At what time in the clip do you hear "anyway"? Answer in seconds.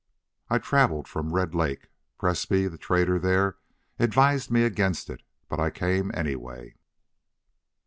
6.15-6.73